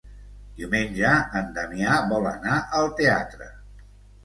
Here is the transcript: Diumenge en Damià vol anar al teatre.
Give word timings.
Diumenge 0.61 1.11
en 1.41 1.51
Damià 1.59 1.99
vol 2.15 2.27
anar 2.33 2.59
al 2.81 2.91
teatre. 3.03 3.53